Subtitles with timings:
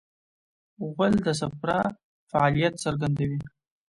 [0.93, 1.79] غول د صفرا
[2.29, 3.41] فعالیت څرګندوي.